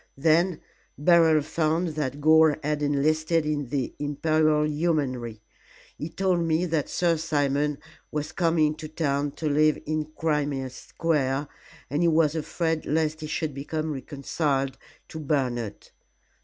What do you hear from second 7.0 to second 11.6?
Simon was coming to town to live in Crimea Square,